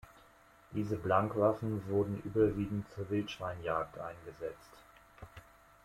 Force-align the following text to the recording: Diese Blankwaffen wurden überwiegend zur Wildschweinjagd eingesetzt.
Diese 0.71 0.97
Blankwaffen 0.97 1.87
wurden 1.87 2.23
überwiegend 2.23 2.89
zur 2.89 3.07
Wildschweinjagd 3.11 3.99
eingesetzt. 3.99 4.81